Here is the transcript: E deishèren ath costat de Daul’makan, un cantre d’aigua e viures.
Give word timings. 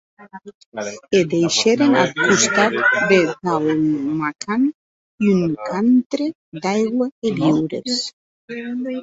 E 1.17 1.19
deishèren 1.31 1.93
ath 2.03 2.15
costat 2.27 2.73
de 3.09 3.19
Daul’makan, 3.43 4.61
un 5.31 5.39
cantre 5.67 6.25
d’aigua 6.63 7.07
e 7.25 7.29
viures. 7.39 7.95